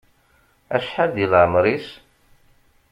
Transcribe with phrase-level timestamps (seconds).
[0.75, 1.87] Acḥal deg leɛmer-is?